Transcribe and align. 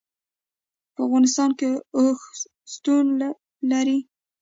په 0.93 0.99
افغانستان 1.07 1.49
کې 1.59 1.69
اوښ 1.97 2.21
شتون 2.71 3.05
لري. 3.71 3.99